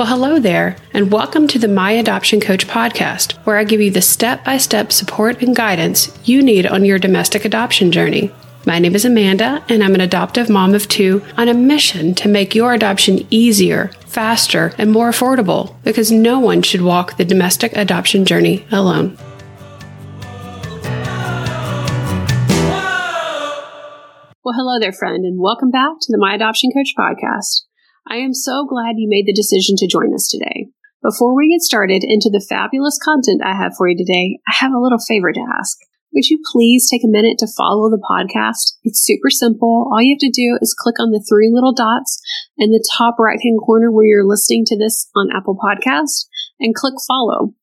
[0.00, 3.90] Well, hello there, and welcome to the My Adoption Coach podcast, where I give you
[3.90, 8.32] the step by step support and guidance you need on your domestic adoption journey.
[8.64, 12.30] My name is Amanda, and I'm an adoptive mom of two on a mission to
[12.30, 17.76] make your adoption easier, faster, and more affordable because no one should walk the domestic
[17.76, 19.18] adoption journey alone.
[24.42, 27.69] Well, hello there, friend, and welcome back to the My Adoption Coach podcast.
[28.08, 30.68] I am so glad you made the decision to join us today.
[31.02, 34.72] Before we get started into the fabulous content I have for you today, I have
[34.72, 35.78] a little favor to ask.
[36.12, 38.74] Would you please take a minute to follow the podcast?
[38.82, 39.88] It's super simple.
[39.92, 42.20] All you have to do is click on the three little dots
[42.58, 46.26] in the top right hand corner where you're listening to this on Apple Podcast
[46.58, 47.54] and click follow.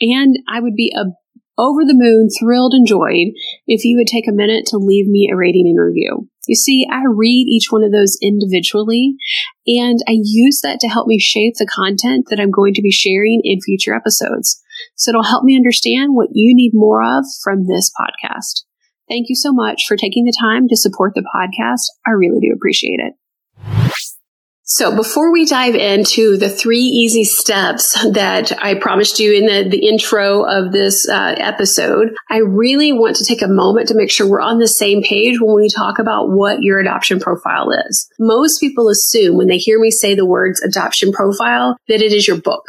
[0.00, 1.16] And I would be a
[1.58, 3.28] over the moon, thrilled and joyed
[3.66, 6.28] if you would take a minute to leave me a rating and review.
[6.46, 9.14] You see, I read each one of those individually
[9.66, 12.90] and I use that to help me shape the content that I'm going to be
[12.90, 14.60] sharing in future episodes.
[14.96, 18.64] So it'll help me understand what you need more of from this podcast.
[19.08, 21.84] Thank you so much for taking the time to support the podcast.
[22.06, 23.14] I really do appreciate it.
[24.66, 29.68] So before we dive into the three easy steps that I promised you in the,
[29.68, 34.10] the intro of this uh, episode, I really want to take a moment to make
[34.10, 38.08] sure we're on the same page when we talk about what your adoption profile is.
[38.18, 42.26] Most people assume when they hear me say the words adoption profile that it is
[42.26, 42.62] your book.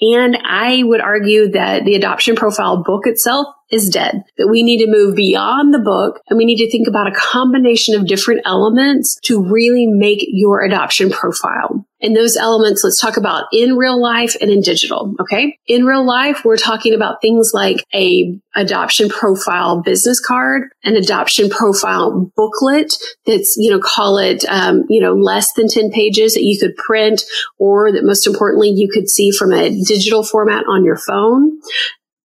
[0.00, 4.84] And I would argue that the adoption profile book itself is dead, that we need
[4.84, 8.42] to move beyond the book and we need to think about a combination of different
[8.44, 11.84] elements to really make your adoption profile.
[12.02, 15.14] And those elements, let's talk about in real life and in digital.
[15.20, 15.58] Okay.
[15.66, 21.50] In real life, we're talking about things like a adoption profile business card, an adoption
[21.50, 22.94] profile booklet
[23.26, 26.74] that's, you know, call it, um, you know, less than 10 pages that you could
[26.76, 27.22] print
[27.58, 31.58] or that most importantly, you could see from a digital format on your phone.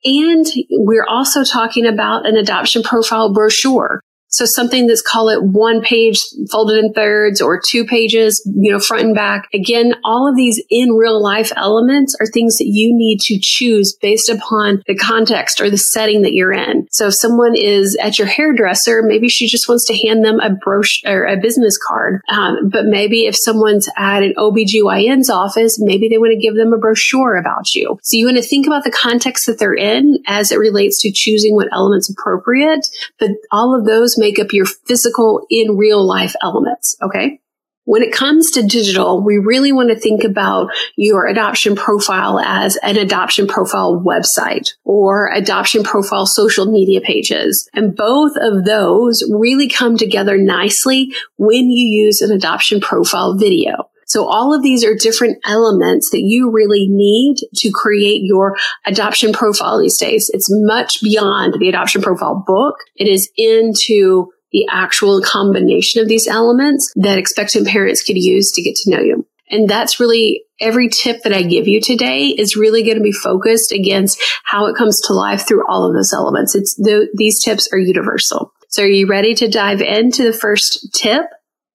[0.04, 4.02] And we're also talking about an adoption profile brochure.
[4.30, 8.80] So something that's call it one page folded in thirds or two pages, you know,
[8.80, 9.48] front and back.
[9.54, 13.98] Again, all of these in real life elements are things that you need to choose
[14.00, 16.88] based upon the context or the setting that you're in.
[16.92, 20.52] So if someone is at your hairdresser, maybe she just wants to hand them a
[20.52, 22.22] brochure or a business card.
[22.30, 26.74] Um, but maybe if someone's at an OBGYN's office, maybe they want to give them
[26.74, 27.98] a brochure about you.
[28.04, 31.12] So you want to think about the context that they're in as it relates to
[31.12, 32.88] choosing what elements appropriate.
[33.20, 36.96] But all of those make up your physical in real life elements.
[37.02, 37.40] Okay.
[37.86, 42.76] When it comes to digital, we really want to think about your adoption profile as
[42.84, 47.68] an adoption profile website or adoption profile social media pages.
[47.74, 53.89] And both of those really come together nicely when you use an adoption profile video.
[54.10, 59.32] So all of these are different elements that you really need to create your adoption
[59.32, 60.32] profile these days.
[60.34, 62.76] It's much beyond the adoption profile book.
[62.96, 68.64] It is into the actual combination of these elements that expectant parents could use to
[68.64, 69.28] get to know you.
[69.52, 73.12] And that's really every tip that I give you today is really going to be
[73.12, 76.56] focused against how it comes to life through all of those elements.
[76.56, 78.54] It's the, these tips are universal.
[78.70, 81.26] So are you ready to dive into the first tip?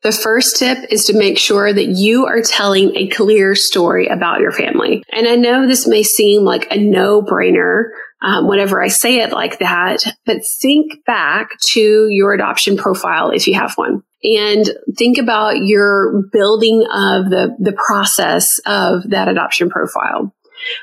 [0.04, 4.40] The first tip is to make sure that you are telling a clear story about
[4.40, 5.02] your family.
[5.10, 7.84] And I know this may seem like a no brainer
[8.20, 13.46] um, whenever I say it like that, but think back to your adoption profile if
[13.46, 19.70] you have one and think about your building of the, the process of that adoption
[19.70, 20.34] profile.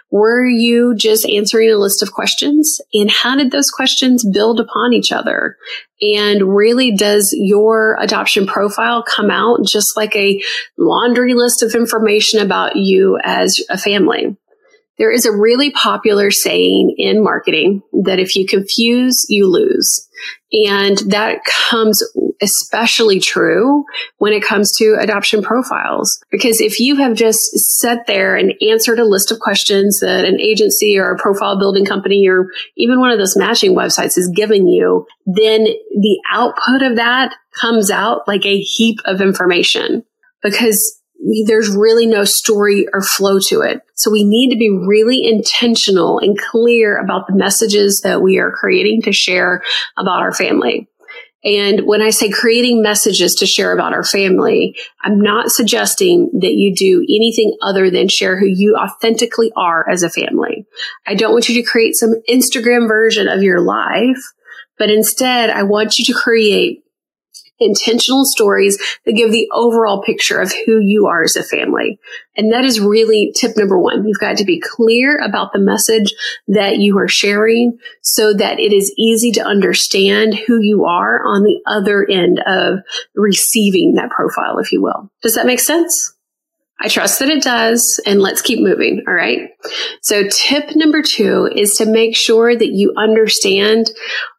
[0.10, 2.80] Were you just answering a list of questions?
[2.94, 5.58] And how did those questions build upon each other?
[6.02, 10.42] And really, does your adoption profile come out just like a
[10.78, 14.36] laundry list of information about you as a family?
[15.02, 20.08] There is a really popular saying in marketing that if you confuse, you lose.
[20.54, 22.04] And that comes
[22.40, 23.84] especially true
[24.20, 26.24] when it comes to adoption profiles.
[26.30, 27.40] Because if you have just
[27.80, 31.84] sat there and answered a list of questions that an agency or a profile building
[31.84, 36.98] company or even one of those matching websites is giving you, then the output of
[36.98, 40.04] that comes out like a heap of information
[40.44, 41.01] because
[41.46, 43.82] there's really no story or flow to it.
[43.96, 48.52] So we need to be really intentional and clear about the messages that we are
[48.52, 49.64] creating to share
[49.98, 50.88] about our family.
[51.44, 56.54] And when I say creating messages to share about our family, I'm not suggesting that
[56.54, 60.68] you do anything other than share who you authentically are as a family.
[61.08, 64.22] I don't want you to create some Instagram version of your life,
[64.78, 66.84] but instead I want you to create
[67.62, 72.00] intentional stories that give the overall picture of who you are as a family.
[72.36, 74.08] And that is really tip number one.
[74.08, 76.14] You've got to be clear about the message
[76.48, 81.44] that you are sharing so that it is easy to understand who you are on
[81.44, 82.80] the other end of
[83.16, 85.10] receiving that profile, if you will.
[85.22, 86.14] Does that make sense?
[86.84, 89.04] I trust that it does, and let's keep moving.
[89.08, 89.52] All right.
[90.02, 93.92] So, tip number two is to make sure that you understand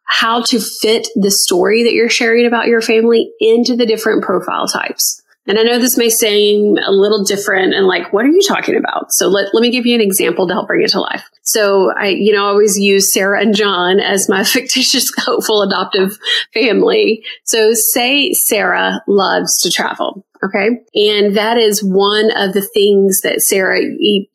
[0.05, 4.67] how to fit the story that you're sharing about your family into the different profile
[4.67, 5.22] types.
[5.45, 8.75] And I know this may seem a little different and like, what are you talking
[8.75, 9.11] about?
[9.11, 11.29] So let, let me give you an example to help bring it to life.
[11.41, 16.17] So I, you know, I always use Sarah and John as my fictitious hopeful adoptive
[16.53, 17.25] family.
[17.43, 20.25] So say Sarah loves to travel.
[20.43, 20.81] Okay.
[20.93, 23.79] And that is one of the things that Sarah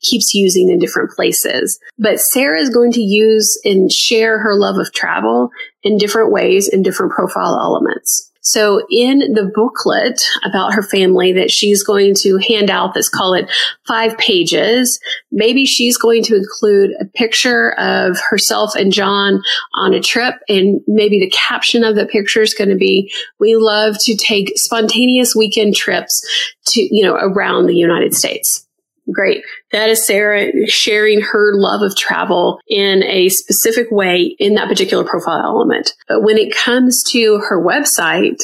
[0.00, 1.78] keeps using in different places.
[1.98, 5.50] But Sarah is going to use and share her love of travel
[5.82, 8.27] in different ways in different profile elements.
[8.40, 13.34] So in the booklet about her family that she's going to hand out, let's call
[13.34, 13.50] it
[13.86, 14.98] five pages,
[15.30, 19.42] maybe she's going to include a picture of herself and John
[19.74, 20.34] on a trip.
[20.48, 24.52] And maybe the caption of the picture is going to be, we love to take
[24.56, 26.22] spontaneous weekend trips
[26.68, 28.67] to, you know, around the United States.
[29.12, 29.42] Great.
[29.72, 35.04] That is Sarah sharing her love of travel in a specific way in that particular
[35.04, 35.94] profile element.
[36.08, 38.42] But when it comes to her website,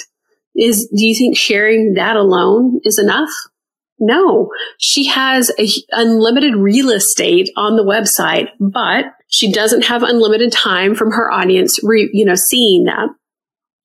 [0.57, 3.31] is, do you think sharing that alone is enough?
[3.99, 10.53] No, she has a, unlimited real estate on the website, but she doesn't have unlimited
[10.53, 13.09] time from her audience, re, you know, seeing that.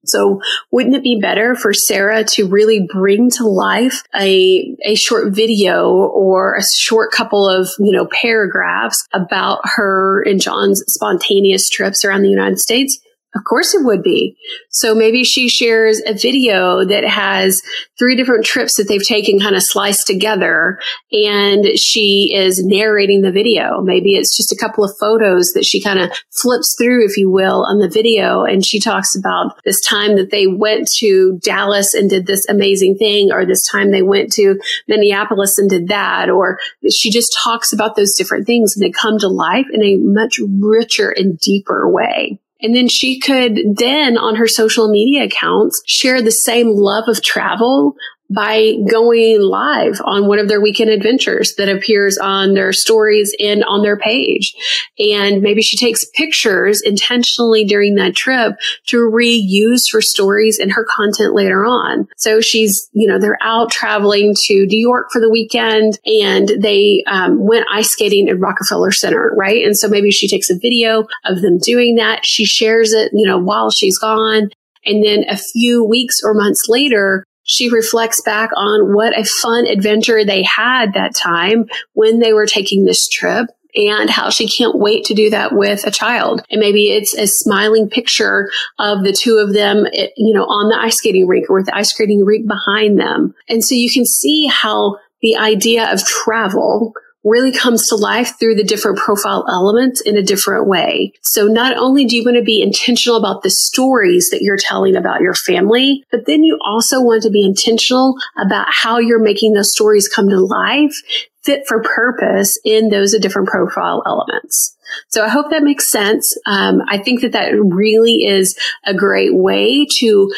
[0.06, 0.42] So
[0.72, 5.90] wouldn't it be better for Sarah to really bring to life a, a short video
[5.92, 12.22] or a short couple of, you know, paragraphs about her and John's spontaneous trips around
[12.22, 13.00] the United States?
[13.36, 14.36] Of course it would be.
[14.72, 17.62] So maybe she shares a video that has
[18.00, 20.80] three different trips that they've taken kind of sliced together
[21.12, 23.82] and she is narrating the video.
[23.82, 26.12] Maybe it's just a couple of photos that she kind of
[26.42, 28.46] flips through, if you will, on the video.
[28.46, 32.98] And she talks about this time that they went to Dallas and did this amazing
[32.98, 36.58] thing, or this time they went to Minneapolis and did that, or
[36.92, 40.40] she just talks about those different things and they come to life in a much
[40.60, 42.40] richer and deeper way.
[42.62, 47.24] And then she could then on her social media accounts share the same love of
[47.24, 47.96] travel
[48.30, 53.64] by going live on one of their weekend adventures that appears on their stories and
[53.64, 54.54] on their page.
[55.00, 58.54] And maybe she takes pictures intentionally during that trip
[58.88, 62.08] to reuse for stories in her content later on.
[62.18, 67.04] So she's, you know, they're out traveling to New York for the weekend and they
[67.08, 69.66] um, went ice skating at Rockefeller Center, right?
[69.66, 72.26] And so maybe she takes a video of them doing that.
[72.26, 74.50] She shares it, you know, while she's gone.
[74.86, 79.66] And then a few weeks or months later, she reflects back on what a fun
[79.66, 84.78] adventure they had that time when they were taking this trip and how she can't
[84.78, 86.44] wait to do that with a child.
[86.52, 90.80] And maybe it's a smiling picture of the two of them, you know, on the
[90.80, 93.34] ice skating rink or with the ice skating rink behind them.
[93.48, 96.94] And so you can see how the idea of travel
[97.24, 101.12] really comes to life through the different profile elements in a different way.
[101.22, 104.96] So not only do you want to be intentional about the stories that you're telling
[104.96, 109.54] about your family, but then you also want to be intentional about how you're making
[109.54, 110.96] those stories come to life
[111.44, 114.76] fit for purpose in those different profile elements.
[115.08, 116.38] So I hope that makes sense.
[116.46, 120.32] Um, I think that that really is a great way to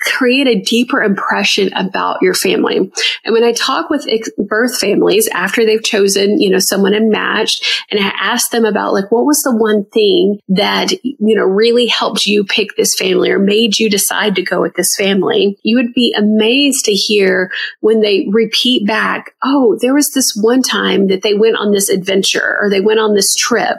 [0.00, 2.90] create a deeper impression about your family.
[3.24, 4.06] And when I talk with
[4.38, 8.92] birth families after they've chosen, you know, someone and matched, and I ask them about
[8.92, 13.30] like, what was the one thing that, you know, really helped you pick this family
[13.30, 15.58] or made you decide to go with this family?
[15.62, 17.50] You would be amazed to hear
[17.80, 21.88] when they repeat back, oh, there was this one time that they went on this
[21.88, 23.78] adventure or they went on this trip.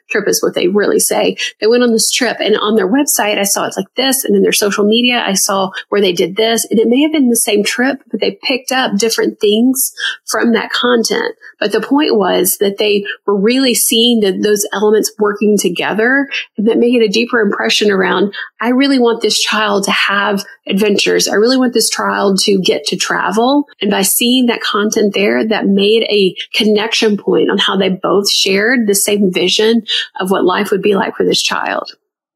[0.11, 1.37] Trip is what they really say.
[1.59, 4.23] They went on this trip and on their website, I saw it's like this.
[4.23, 6.65] And in their social media, I saw where they did this.
[6.69, 9.91] And it may have been the same trip, but they picked up different things
[10.27, 11.35] from that content.
[11.59, 16.27] But the point was that they were really seeing that those elements working together
[16.57, 21.27] and that made a deeper impression around, I really want this child to have adventures.
[21.27, 23.67] I really want this child to get to travel.
[23.81, 28.29] And by seeing that content there, that made a connection point on how they both
[28.29, 29.83] shared the same vision
[30.19, 31.91] of what life would be like for this child.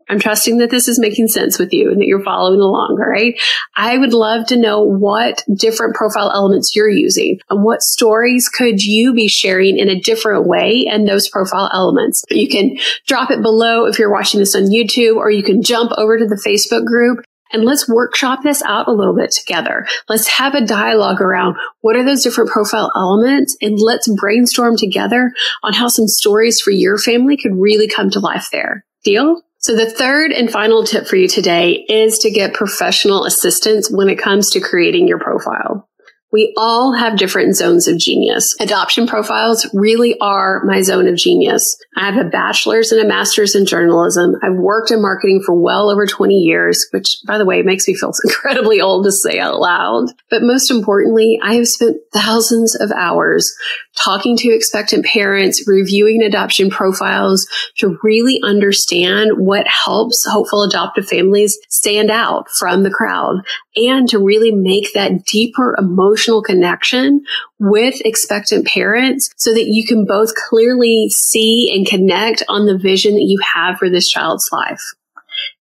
[0.08, 2.98] I'm trusting that this is making sense with you and that you're following along.
[3.00, 3.40] Right.
[3.76, 8.84] I would love to know what different profile elements you're using and what stories could
[8.84, 12.24] you be sharing in a different way and those profile elements.
[12.30, 15.92] You can drop it below if you're watching this on YouTube or you can jump
[15.98, 19.86] over to the Facebook group And let's workshop this out a little bit together.
[20.10, 25.32] Let's have a dialogue around what are those different profile elements and let's brainstorm together
[25.64, 28.86] on how some stories for your family could really come to life there.
[29.04, 29.42] Deal?
[29.60, 34.10] So the third and final tip for you today is to get professional assistance when
[34.10, 35.88] it comes to creating your profile.
[36.36, 38.58] We all have different zones of genius.
[38.60, 41.64] Adoption profiles really are my zone of genius.
[41.96, 44.36] I have a bachelor's and a master's in journalism.
[44.44, 47.96] I've worked in marketing for well over 20 years, which by the way makes me
[47.96, 50.10] feel incredibly old to say out loud.
[50.30, 53.50] But most importantly, I have spent thousands of hours
[53.96, 61.58] talking to expectant parents, reviewing adoption profiles to really understand what helps hopeful adoptive families
[61.70, 63.38] stand out from the crowd
[63.78, 67.22] and to really make that deeper emotional connection
[67.60, 73.14] with expectant parents so that you can both clearly see and connect on the vision
[73.14, 74.82] that you have for this child's life.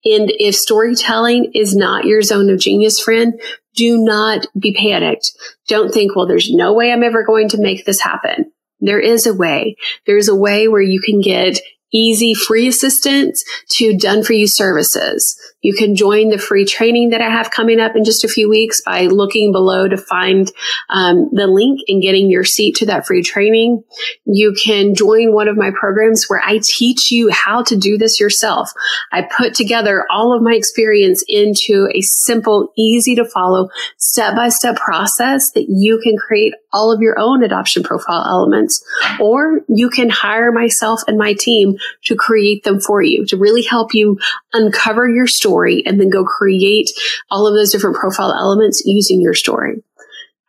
[0.05, 3.41] And if storytelling is not your zone of genius, friend,
[3.75, 5.33] do not be panicked.
[5.69, 8.53] Don't think, well, there's no way I'm ever going to make this happen.
[8.81, 9.77] There is a way.
[10.07, 11.61] There's a way where you can get
[11.93, 15.39] easy free assistance to done for you services.
[15.63, 18.49] You can join the free training that I have coming up in just a few
[18.49, 20.51] weeks by looking below to find
[20.91, 23.83] um, the link and getting your seat to that free training.
[24.25, 28.21] You can join one of my programs where I teach you how to do this
[28.21, 28.71] yourself.
[29.13, 34.49] I put together all of my experience into a simple, easy to follow step by
[34.49, 38.83] step process that you can create all of your own adoption profile elements,
[39.21, 43.63] or you can hire myself and my team to create them for you to really
[43.63, 44.19] help you
[44.53, 46.91] uncover your story and then go create
[47.31, 49.83] all of those different profile elements using your story.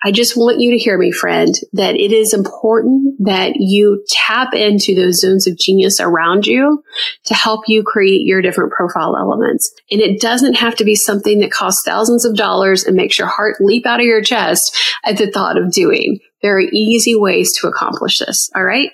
[0.06, 4.54] I just want you to hear me, friend, that it is important that you tap
[4.54, 6.84] into those zones of genius around you
[7.26, 9.74] to help you create your different profile elements.
[9.90, 13.30] And it doesn't have to be something that costs thousands of dollars and makes your
[13.30, 16.20] heart leap out of your chest at the thought of doing.
[16.42, 18.50] There are easy ways to accomplish this.
[18.54, 18.90] All right.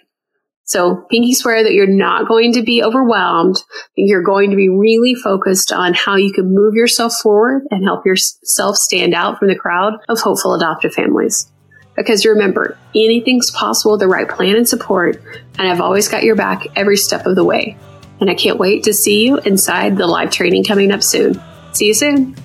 [0.69, 3.55] So pinky swear that you're not going to be overwhelmed.
[3.95, 8.05] You're going to be really focused on how you can move yourself forward and help
[8.05, 11.51] yourself stand out from the crowd of hopeful adoptive families.
[11.95, 15.19] Because remember, anything's possible with the right plan and support,
[15.57, 17.75] and I've always got your back every step of the way.
[18.21, 21.41] And I can't wait to see you inside the live training coming up soon.
[21.73, 22.35] See you soon.